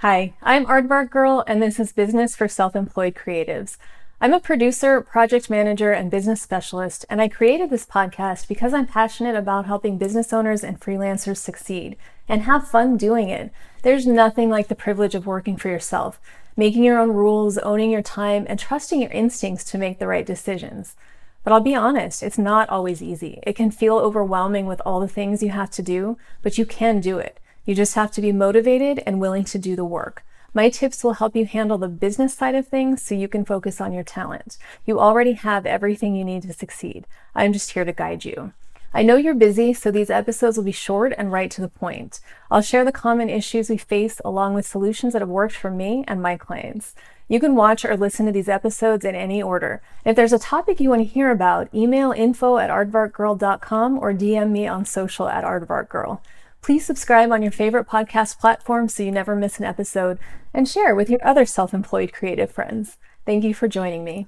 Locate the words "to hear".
51.02-51.30